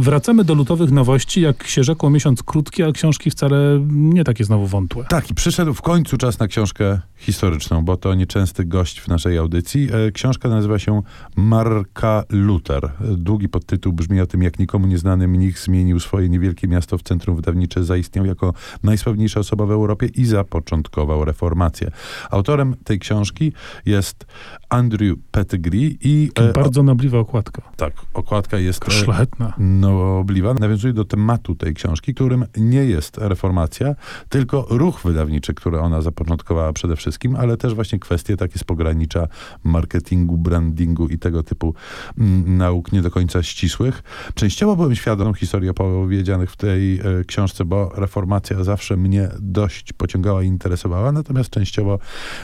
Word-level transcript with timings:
Wracamy 0.00 0.44
do 0.44 0.54
lutowych 0.54 0.90
nowości, 0.90 1.40
jak 1.40 1.66
się 1.66 1.84
rzekło, 1.84 2.10
miesiąc 2.10 2.42
krótki, 2.42 2.82
a 2.82 2.92
książki 2.92 3.30
wcale 3.30 3.80
nie 3.90 4.24
takie 4.24 4.44
znowu 4.44 4.66
wątłe. 4.66 5.04
Tak, 5.08 5.30
i 5.30 5.34
przyszedł 5.34 5.74
w 5.74 5.82
końcu 5.82 6.16
czas 6.16 6.38
na 6.38 6.48
książkę 6.48 7.00
historyczną, 7.16 7.84
bo 7.84 7.96
to 7.96 8.14
nieczęsty 8.14 8.64
gość 8.64 9.00
w 9.00 9.08
naszej 9.08 9.38
audycji. 9.38 9.88
E, 9.92 10.12
książka 10.12 10.48
nazywa 10.48 10.78
się 10.78 11.02
Marka 11.36 12.24
Luther. 12.30 12.90
Długi 13.00 13.48
podtytuł 13.48 13.92
brzmi 13.92 14.20
o 14.20 14.26
tym, 14.26 14.42
jak 14.42 14.58
nikomu 14.58 14.86
nieznany 14.86 15.28
mnich 15.28 15.58
zmienił 15.58 16.00
swoje 16.00 16.28
niewielkie 16.28 16.68
miasto 16.68 16.98
w 16.98 17.02
centrum 17.02 17.36
wydawnicze, 17.36 17.84
zaistniał 17.84 18.26
jako 18.26 18.52
najsławniejsza 18.82 19.40
osoba 19.40 19.66
w 19.66 19.70
Europie 19.70 20.06
i 20.06 20.24
zapoczątkował 20.24 21.24
reformację. 21.24 21.90
Autorem 22.30 22.74
tej 22.84 22.98
książki 22.98 23.52
jest 23.86 24.26
Andrew 24.68 25.16
Pettigrew 25.30 25.92
i... 26.00 26.30
e, 26.34 26.52
Bardzo 26.52 26.82
nobliwa 26.82 27.18
okładka. 27.18 27.62
Tak, 27.76 27.92
okładka 28.14 28.58
jest... 28.58 28.88
E, 28.88 28.90
szlachetna 28.90 29.52
nobliwa 29.90 30.54
nawiązuje 30.54 30.92
do 30.92 31.04
tematu 31.04 31.54
tej 31.54 31.74
książki, 31.74 32.14
którym 32.14 32.44
nie 32.56 32.84
jest 32.84 33.18
reformacja, 33.18 33.94
tylko 34.28 34.66
ruch 34.70 35.00
wydawniczy, 35.04 35.54
który 35.54 35.80
ona 35.80 36.02
zapoczątkowała 36.02 36.72
przede 36.72 36.96
wszystkim, 36.96 37.36
ale 37.36 37.56
też 37.56 37.74
właśnie 37.74 37.98
kwestie 37.98 38.36
takie 38.36 38.58
z 38.58 38.64
pogranicza 38.64 39.28
marketingu, 39.64 40.38
brandingu 40.38 41.08
i 41.08 41.18
tego 41.18 41.42
typu 41.42 41.74
mm, 42.18 42.56
nauk 42.56 42.92
nie 42.92 43.02
do 43.02 43.10
końca 43.10 43.42
ścisłych. 43.42 44.02
Częściowo 44.34 44.76
byłem 44.76 44.94
świadom 44.94 45.34
historii 45.34 45.68
opowiedzianych 45.68 46.50
w 46.50 46.56
tej 46.56 47.00
e, 47.00 47.24
książce, 47.26 47.64
bo 47.64 47.92
reformacja 47.96 48.64
zawsze 48.64 48.96
mnie 48.96 49.28
dość 49.40 49.92
pociągała 49.92 50.42
i 50.42 50.46
interesowała, 50.46 51.12
natomiast 51.12 51.50
częściowo 51.50 51.98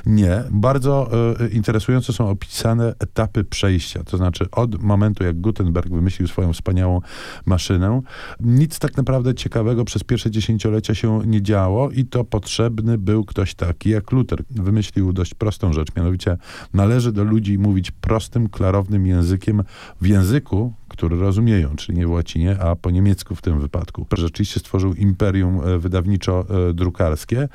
nie. 0.07 0.43
Bardzo 0.51 1.11
e, 1.41 1.49
interesujące 1.49 2.13
są 2.13 2.29
opisane 2.29 2.95
etapy 2.99 3.45
przejścia, 3.45 4.05
to 4.05 4.17
znaczy 4.17 4.51
od 4.51 4.83
momentu, 4.83 5.25
jak 5.25 5.41
Gutenberg 5.41 5.89
wymyślił 5.89 6.29
swoją 6.29 6.53
wspaniałą 6.53 7.01
maszynę. 7.47 8.03
Nic 8.41 8.79
tak 8.79 8.97
naprawdę 8.97 9.35
ciekawego 9.35 9.85
przez 9.85 10.05
pierwsze 10.05 10.31
dziesięciolecia 10.31 10.95
się 10.95 11.21
nie 11.27 11.43
działo 11.43 11.91
i 11.91 12.05
to 12.05 12.25
potrzebny 12.25 12.99
był 12.99 13.25
ktoś 13.25 13.55
taki 13.55 13.91
jak 13.91 14.13
Luther. 14.13 14.45
Wymyślił 14.51 15.13
dość 15.13 15.35
prostą 15.35 15.73
rzecz, 15.73 15.89
mianowicie 15.97 16.37
należy 16.75 17.13
do 17.13 17.25
ludzi 17.25 17.59
mówić 17.59 17.91
prostym, 17.91 18.49
klarownym 18.49 19.07
językiem, 19.07 19.63
w 20.01 20.07
języku, 20.07 20.73
który 20.89 21.17
rozumieją, 21.17 21.77
czyli 21.77 21.99
nie 21.99 22.07
w 22.07 22.11
łacinie, 22.11 22.59
a 22.61 22.77
po 22.77 22.91
niemiecku 22.91 23.35
w 23.35 23.43
tym 23.43 23.61
wypadku. 23.61 24.07
Rzeczywiście 24.17 24.61
stworzył 24.61 24.95
imperium 24.95 25.61
e, 25.61 25.79
wydawniczo-drukarskie, 25.79 27.49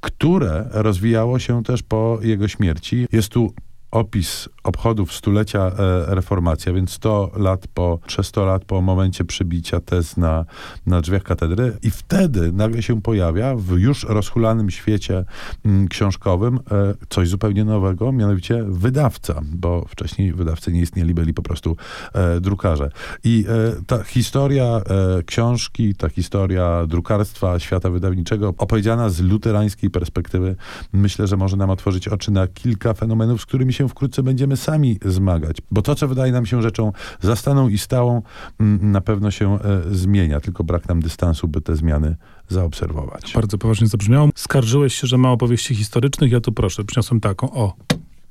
które 0.00 0.68
rozwijało 0.70 1.38
się 1.38 1.62
też 1.62 1.82
po 1.82 2.18
jego 2.22 2.48
śmierci. 2.48 3.06
Jest 3.12 3.28
tu 3.28 3.52
opis 3.92 4.48
obchodów 4.62 5.12
stulecia 5.12 5.60
e, 5.60 6.14
reformacji, 6.14 6.74
więc 6.74 6.90
100 6.90 7.30
lat 7.36 7.66
po, 7.74 7.98
300 8.06 8.44
lat 8.44 8.64
po 8.64 8.80
momencie 8.80 9.24
przybicia 9.24 9.80
tez 9.80 10.16
na, 10.16 10.44
na 10.86 11.00
drzwiach 11.00 11.22
katedry 11.22 11.76
i 11.82 11.90
wtedy 11.90 12.52
nagle 12.52 12.82
się 12.82 13.02
pojawia 13.02 13.54
w 13.56 13.78
już 13.78 14.04
rozhulanym 14.04 14.70
świecie 14.70 15.24
mm, 15.64 15.88
książkowym 15.88 16.56
e, 16.56 16.94
coś 17.08 17.28
zupełnie 17.28 17.64
nowego, 17.64 18.12
mianowicie 18.12 18.64
wydawca, 18.68 19.40
bo 19.44 19.84
wcześniej 19.88 20.32
wydawcy 20.32 20.72
nie 20.72 20.80
istnieli, 20.80 21.14
byli 21.14 21.34
po 21.34 21.42
prostu 21.42 21.76
e, 22.14 22.40
drukarze. 22.40 22.90
I 23.24 23.44
ta 23.86 24.02
historia 24.02 24.80
książki, 25.26 25.94
ta 25.94 26.08
historia 26.08 26.86
drukarstwa, 26.86 27.58
świata 27.58 27.90
wydawniczego, 27.90 28.54
opowiedziana 28.58 29.08
z 29.08 29.20
luterańskiej 29.20 29.90
perspektywy, 29.90 30.56
myślę, 30.92 31.26
że 31.26 31.36
może 31.36 31.56
nam 31.56 31.70
otworzyć 31.70 32.08
oczy 32.08 32.30
na 32.30 32.46
kilka 32.46 32.94
fenomenów, 32.94 33.42
z 33.42 33.46
którymi 33.46 33.72
się 33.72 33.81
się 33.82 33.88
wkrótce 33.88 34.22
będziemy 34.22 34.56
sami 34.56 34.98
zmagać. 35.04 35.56
Bo 35.70 35.82
to, 35.82 35.94
co 35.94 36.08
wydaje 36.08 36.32
nam 36.32 36.46
się 36.46 36.62
rzeczą 36.62 36.92
zastaną 37.20 37.68
i 37.68 37.78
stałą, 37.78 38.22
mm, 38.60 38.92
na 38.92 39.00
pewno 39.00 39.30
się 39.30 39.54
e, 39.54 39.82
zmienia. 39.90 40.40
Tylko 40.40 40.64
brak 40.64 40.88
nam 40.88 41.00
dystansu, 41.00 41.48
by 41.48 41.60
te 41.60 41.76
zmiany 41.76 42.16
zaobserwować. 42.48 43.32
Bardzo 43.34 43.58
poważnie 43.58 43.86
zabrzmiało. 43.86 44.28
Skarżyłeś 44.34 44.94
się, 44.94 45.06
że 45.06 45.18
ma 45.18 45.30
opowieści 45.30 45.74
historycznych. 45.74 46.32
Ja 46.32 46.40
tu 46.40 46.52
proszę, 46.52 46.84
przyniosłem 46.84 47.20
taką. 47.20 47.50
O, 47.50 47.76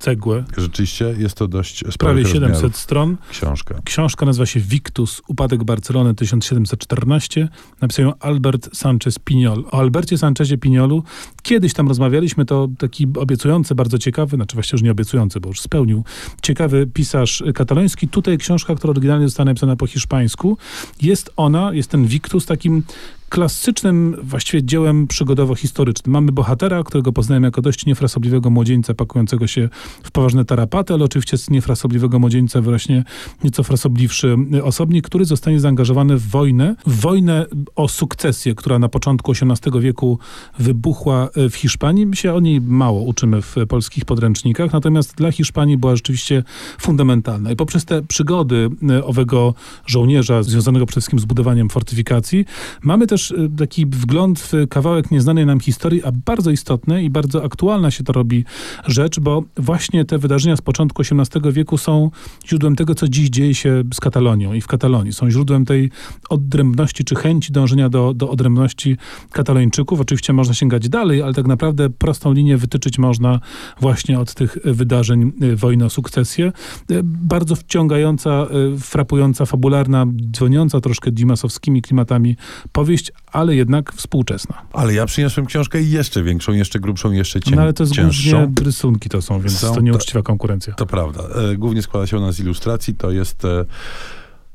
cegłę. 0.02 0.44
Rzeczywiście 0.58 1.16
jest 1.18 1.36
to 1.36 1.48
dość 1.48 1.84
Prawie 2.00 2.26
700 2.26 2.76
stron. 2.76 3.18
Książka. 3.32 3.76
Książka 3.84 4.26
nazywa 4.26 4.46
się 4.46 4.60
Victus, 4.60 5.22
Upadek 5.28 5.64
Barcelony 5.64 6.16
1714. 6.16 7.50
Napisał 7.82 8.06
ją 8.06 8.14
Albert 8.20 8.70
Sanchez 8.74 9.20
Piñol. 9.20 9.64
O 9.72 9.80
Albercie 9.80 10.18
Sanchezie 10.18 10.58
Piñolu 10.58 11.02
kiedyś 11.44 11.74
tam 11.74 11.88
rozmawialiśmy, 11.88 12.46
to 12.46 12.68
taki 12.78 13.08
obiecujący, 13.16 13.76
bardzo 13.76 13.98
ciekawy, 13.98 14.36
znaczy 14.36 14.54
właściwie 14.54 14.76
już 14.76 14.84
nie 14.84 14.92
obiecujący, 14.92 15.40
bo 15.40 15.50
już 15.50 15.60
spełnił, 15.62 16.04
ciekawy 16.42 16.88
pisarz 16.94 17.44
kataloński. 17.56 18.08
Tutaj 18.08 18.38
książka, 18.38 18.76
która 18.76 18.92
oryginalnie 18.92 19.28
została 19.28 19.46
napisana 19.46 19.76
po 19.76 19.88
hiszpańsku. 19.88 20.58
Jest 21.02 21.34
ona, 21.38 21.74
jest 21.74 21.90
ten 21.90 22.06
Victus 22.06 22.46
takim 22.46 22.84
klasycznym 23.32 24.16
właściwie 24.24 24.64
dziełem 24.64 25.08
przygodowo-historycznym. 25.08 26.14
Mamy 26.14 26.32
bohatera, 26.32 26.84
którego 26.84 27.14
poznajemy 27.14 27.48
jako 27.48 27.62
dość 27.62 27.86
niefrasobliwego 27.86 28.50
młodzieńca 28.50 28.94
pakującego 28.94 29.48
się 29.48 29.70
w 30.04 30.12
poważne 30.12 30.46
tarapaty, 30.46 30.94
ale 30.94 31.06
oczywiście 31.06 31.38
z 31.38 31.50
niefrasobliwego 31.50 32.20
młodzieńca 32.20 32.62
wyrośnie 32.62 33.04
nieco 33.44 33.64
frasobliwszy 33.64 34.38
osobnik, 34.64 35.06
który 35.06 35.26
zostanie 35.26 35.60
zaangażowany 35.60 36.18
w 36.18 36.28
wojnę, 36.28 36.76
w 36.86 37.02
wojnę 37.02 37.46
o 37.76 37.88
sukcesję, 37.88 38.56
która 38.56 38.80
na 38.80 38.90
początku 38.90 39.32
XVIII 39.32 39.82
wieku 39.82 40.20
wybuchła 40.60 41.30
w 41.50 41.56
Hiszpanii. 41.56 42.06
My 42.06 42.16
się 42.16 42.34
o 42.34 42.40
niej 42.40 42.62
mało 42.62 43.02
uczymy 43.02 43.42
w 43.42 43.56
polskich 43.70 44.06
podręcznikach, 44.06 44.74
natomiast 44.74 45.16
dla 45.16 45.32
Hiszpanii 45.32 45.78
była 45.78 45.96
rzeczywiście 45.96 46.44
fundamentalna. 46.80 47.52
I 47.52 47.56
poprzez 47.56 47.86
te 47.86 48.02
przygody 48.02 48.70
owego 49.04 49.54
żołnierza, 49.86 50.44
związanego 50.44 50.86
przede 50.86 51.02
wszystkim 51.02 51.20
z 51.20 51.26
budowaniem 51.26 51.70
fortyfikacji, 51.70 52.46
mamy 52.82 53.08
też 53.08 53.21
też 53.22 53.32
y, 53.32 53.50
taki 53.58 53.86
wgląd 53.86 54.40
w 54.40 54.54
kawałek 54.70 55.12
nieznanej 55.12 55.46
nam 55.46 55.60
historii, 55.60 56.04
a 56.04 56.12
bardzo 56.26 56.52
istotne 56.52 57.04
i 57.04 57.10
bardzo 57.10 57.44
aktualna 57.44 57.92
się 57.92 58.04
to 58.04 58.14
robi 58.14 58.46
rzecz, 58.88 59.20
bo 59.20 59.44
właśnie 59.58 60.06
te 60.06 60.18
wydarzenia 60.18 60.56
z 60.56 60.62
początku 60.62 61.02
XVIII 61.02 61.54
wieku 61.54 61.78
są 61.78 62.12
źródłem 62.48 62.76
tego, 62.76 62.96
co 62.96 63.08
dziś 63.08 63.30
dzieje 63.30 63.56
się 63.56 63.84
z 63.94 64.00
Katalonią 64.00 64.54
i 64.54 64.62
w 64.62 64.68
Katalonii. 64.68 65.14
Są 65.14 65.30
źródłem 65.30 65.66
tej 65.66 65.92
odrębności 66.30 67.04
czy 67.04 67.16
chęci 67.16 67.52
dążenia 67.52 67.90
do, 67.90 68.14
do 68.14 68.30
odrębności 68.30 68.98
katalończyków. 69.32 70.00
Oczywiście 70.00 70.34
można 70.34 70.54
sięgać 70.54 70.90
dalej, 70.90 71.22
ale 71.22 71.34
tak 71.34 71.48
naprawdę 71.48 71.90
prostą 71.90 72.34
linię 72.34 72.58
wytyczyć 72.58 73.00
można 73.00 73.40
właśnie 73.80 74.20
od 74.20 74.34
tych 74.34 74.58
wydarzeń 74.66 75.32
y, 75.44 75.56
wojny 75.56 75.86
o 75.86 75.90
sukcesję. 75.90 76.52
Y, 76.92 77.02
bardzo 77.04 77.56
wciągająca, 77.56 78.48
frapująca, 78.80 79.46
fabularna, 79.46 80.06
dzwoniąca 80.32 80.82
troszkę 80.82 81.12
dimasowskimi 81.12 81.82
klimatami 81.82 82.36
powieść, 82.72 83.11
ale 83.32 83.56
jednak 83.56 83.94
współczesna. 83.94 84.62
Ale 84.74 84.94
ja 84.94 85.06
przyniosłem 85.06 85.46
książkę 85.46 85.82
jeszcze 85.82 86.24
większą, 86.24 86.54
jeszcze 86.54 86.80
grubszą, 86.80 87.12
jeszcze 87.12 87.40
cięższą. 87.40 87.56
No 87.56 87.62
ale 87.62 87.74
to 87.74 87.84
jest 87.84 87.94
cięższą. 87.94 88.38
głównie 88.38 88.66
rysunki 88.66 89.10
to 89.10 89.22
są, 89.22 89.40
więc 89.40 89.60
są, 89.60 89.76
to 89.76 89.82
nieuczciwa 89.82 90.22
konkurencja. 90.22 90.74
To, 90.74 90.86
prawda. 90.86 91.24
E, 91.52 91.56
głównie 91.56 91.82
składa 91.82 92.08
się 92.08 92.18
ona 92.18 92.32
z 92.32 92.40
ilustracji. 92.40 92.96
To 92.96 93.12
jest... 93.12 93.46
E, 93.46 93.66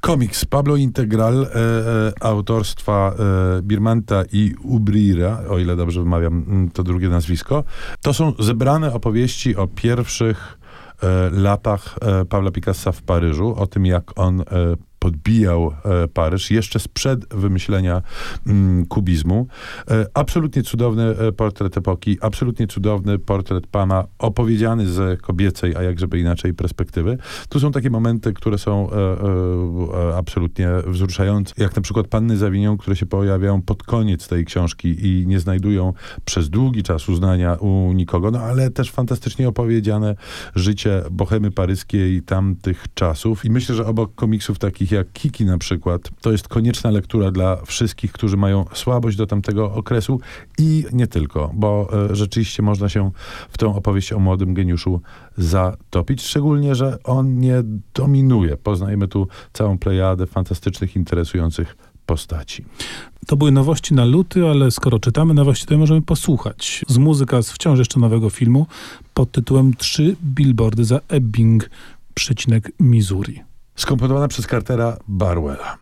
komiks 0.00 0.44
Pablo 0.44 0.76
Integral 0.76 1.42
e, 1.42 1.46
e, 1.46 2.12
autorstwa 2.20 3.14
e, 3.58 3.62
Birmanta 3.62 4.22
i 4.32 4.54
Ubrira, 4.62 5.42
o 5.48 5.58
ile 5.58 5.76
dobrze 5.76 6.02
wymawiam 6.02 6.44
mm, 6.48 6.70
to 6.70 6.82
drugie 6.82 7.08
nazwisko. 7.08 7.64
To 8.02 8.14
są 8.14 8.32
zebrane 8.38 8.92
opowieści 8.92 9.56
o 9.56 9.66
pierwszych 9.66 10.58
e, 11.02 11.30
latach 11.30 11.98
Pabla 12.28 12.50
Picassa 12.50 12.92
w 12.92 13.02
Paryżu, 13.02 13.54
o 13.56 13.66
tym 13.66 13.86
jak 13.86 14.18
on 14.18 14.44
podbijał 15.00 15.72
e, 15.84 16.08
Paryż 16.08 16.50
jeszcze 16.50 16.78
sprzed 16.78 17.34
wymyślenia 17.34 18.02
mm, 18.46 18.86
kubizmu. 18.86 19.46
E, 19.90 20.06
absolutnie 20.14 20.62
cudowny 20.62 21.02
e, 21.02 21.32
portret 21.32 21.76
epoki, 21.76 22.18
absolutnie 22.20 22.66
cudowny 22.66 23.18
portret 23.18 23.66
pana, 23.66 24.04
opowiedziany 24.18 24.86
z 24.86 25.20
kobiecej, 25.20 25.76
a 25.76 25.82
jakżeby 25.82 26.18
inaczej 26.18 26.54
perspektywy. 26.54 27.18
Tu 27.48 27.60
są 27.60 27.72
takie 27.72 27.90
momenty, 27.90 28.32
które 28.32 28.58
są 28.58 28.90
absolutnie 30.16 30.68
wzruszające, 30.86 31.54
jak 31.58 31.76
na 31.76 31.82
przykład 31.82 32.08
Panny 32.08 32.36
Zawinią, 32.36 32.76
które 32.78 32.96
się 32.96 33.06
pojawiają 33.06 33.62
pod 33.62 33.82
koniec 33.82 34.28
tej 34.28 34.44
książki 34.44 35.06
i 35.06 35.26
nie 35.26 35.40
znajdują 35.40 35.92
przez 36.24 36.50
długi 36.50 36.82
czas 36.82 37.08
uznania 37.08 37.54
u 37.54 37.92
nikogo, 37.92 38.30
no 38.30 38.40
ale 38.40 38.70
też 38.70 38.90
fantastycznie 38.90 39.48
opowiedziane 39.48 40.14
życie 40.54 41.02
bohemy 41.10 41.50
paryskiej 41.50 42.22
tamtych 42.22 42.84
czasów. 42.94 43.44
I 43.44 43.50
myślę, 43.50 43.74
że 43.74 43.86
obok 43.86 44.14
komiksów 44.14 44.58
takich 44.58 44.89
takich 44.90 44.98
jak 44.98 45.12
Kiki 45.12 45.44
na 45.44 45.58
przykład, 45.58 46.10
to 46.20 46.32
jest 46.32 46.48
konieczna 46.48 46.90
lektura 46.90 47.30
dla 47.30 47.56
wszystkich, 47.64 48.12
którzy 48.12 48.36
mają 48.36 48.64
słabość 48.72 49.16
do 49.16 49.26
tamtego 49.26 49.72
okresu 49.72 50.20
i 50.58 50.84
nie 50.92 51.06
tylko, 51.06 51.50
bo 51.54 51.88
e, 52.10 52.16
rzeczywiście 52.16 52.62
można 52.62 52.88
się 52.88 53.10
w 53.50 53.58
tę 53.58 53.66
opowieść 53.66 54.12
o 54.12 54.18
młodym 54.18 54.54
geniuszu 54.54 55.00
zatopić, 55.38 56.22
szczególnie, 56.22 56.74
że 56.74 56.98
on 57.04 57.38
nie 57.38 57.62
dominuje. 57.94 58.56
Poznajemy 58.56 59.08
tu 59.08 59.28
całą 59.52 59.78
plejadę 59.78 60.26
fantastycznych, 60.26 60.96
interesujących 60.96 61.76
postaci. 62.06 62.64
To 63.26 63.36
były 63.36 63.52
nowości 63.52 63.94
na 63.94 64.04
luty, 64.04 64.48
ale 64.48 64.70
skoro 64.70 64.98
czytamy 64.98 65.34
nowości, 65.34 65.66
to 65.66 65.78
możemy 65.78 66.02
posłuchać 66.02 66.84
z 66.88 66.98
muzyka 66.98 67.42
z 67.42 67.50
wciąż 67.50 67.78
jeszcze 67.78 68.00
nowego 68.00 68.30
filmu 68.30 68.66
pod 69.14 69.32
tytułem 69.32 69.74
Trzy 69.74 70.16
billboardy 70.24 70.84
za 70.84 71.00
Ebbing, 71.08 71.70
przecinek 72.14 72.72
Missouri 72.80 73.49
skomponowana 73.80 74.28
przez 74.28 74.46
Cartera 74.46 74.96
Barwella. 75.08 75.78